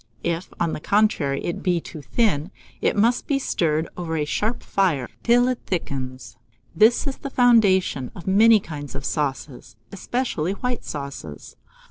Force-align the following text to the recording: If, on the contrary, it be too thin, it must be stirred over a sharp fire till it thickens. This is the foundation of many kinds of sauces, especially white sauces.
If, 0.23 0.51
on 0.59 0.73
the 0.73 0.79
contrary, 0.79 1.43
it 1.45 1.61
be 1.61 1.79
too 1.79 2.01
thin, 2.01 2.49
it 2.81 2.95
must 2.97 3.27
be 3.27 3.37
stirred 3.37 3.87
over 3.95 4.17
a 4.17 4.25
sharp 4.25 4.63
fire 4.63 5.07
till 5.21 5.47
it 5.47 5.59
thickens. 5.67 6.37
This 6.75 7.05
is 7.05 7.17
the 7.17 7.29
foundation 7.29 8.09
of 8.15 8.25
many 8.25 8.59
kinds 8.59 8.95
of 8.95 9.05
sauces, 9.05 9.75
especially 9.91 10.53
white 10.53 10.83
sauces. 10.85 11.55